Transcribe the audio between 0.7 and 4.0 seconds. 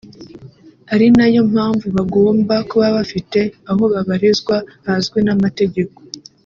ari nayo mpamvu bagomba kuba bafite aho